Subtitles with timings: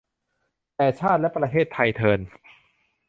[0.75, 2.19] แต่ชาติและประเทศไทยเทอญ